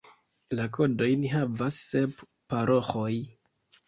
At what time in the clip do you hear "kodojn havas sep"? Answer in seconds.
0.77-2.23